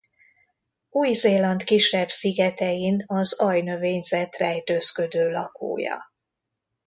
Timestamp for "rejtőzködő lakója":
4.37-6.11